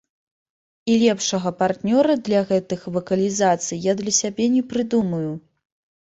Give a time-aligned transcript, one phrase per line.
[0.91, 5.29] І лепшага партнёра для гэтых вакалізацый я для сябе і не прыдумаю.